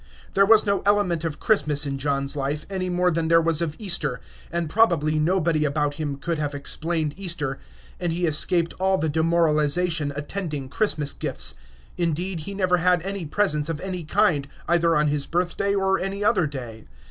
[0.33, 3.75] There was no element of Christmas in John's life, any more than there was of
[3.77, 4.19] Easter;
[4.51, 7.59] and probably nobody about him could have explained Easter;
[7.99, 11.53] and he escaped all the demoralization attending Christmas gifts.
[11.99, 16.23] Indeed, he never had any presents of any kind, either on his birthday or any
[16.23, 16.87] other day.